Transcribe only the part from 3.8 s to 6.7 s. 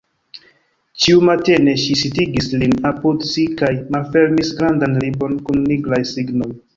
malfermis grandan libron kun nigraj signoj.